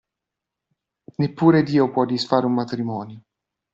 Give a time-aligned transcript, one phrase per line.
[1.17, 3.21] Neppure Dio può disfare un matrimonio!